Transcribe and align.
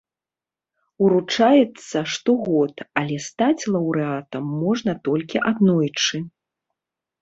Уручаецца 1.07 1.97
штогод, 2.15 2.75
але 3.03 3.21
стаць 3.29 3.61
лаўрэатам 3.77 4.43
можна 4.67 4.91
толькі 5.09 5.37
аднойчы. 5.55 6.29